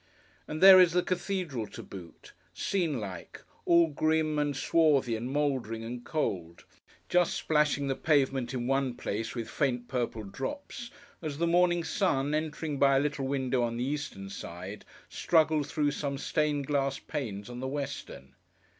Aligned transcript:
And 0.47 0.61
there 0.63 0.79
is 0.81 0.93
the 0.93 1.03
cathedral 1.03 1.67
to 1.67 1.83
boot: 1.83 2.33
scene 2.55 2.99
like: 2.99 3.43
all 3.67 3.85
grim, 3.85 4.39
and 4.39 4.57
swarthy, 4.57 5.15
and 5.15 5.29
mouldering, 5.29 5.83
and 5.83 6.03
cold: 6.03 6.65
just 7.07 7.35
splashing 7.35 7.85
the 7.87 7.93
pavement 7.95 8.51
in 8.51 8.65
one 8.65 8.95
place 8.95 9.35
with 9.35 9.47
faint 9.47 9.87
purple 9.87 10.23
drops, 10.23 10.89
as 11.21 11.37
the 11.37 11.45
morning 11.45 11.83
sun, 11.83 12.33
entering 12.33 12.79
by 12.79 12.97
a 12.97 12.99
little 12.99 13.27
window 13.27 13.61
on 13.61 13.77
the 13.77 13.83
eastern 13.85 14.31
side, 14.31 14.85
struggles 15.07 15.69
through 15.71 15.91
some 15.91 16.17
stained 16.17 16.65
glass 16.65 16.97
panes, 16.97 17.47
on 17.47 17.59
the 17.59 17.67
western. 17.67 18.33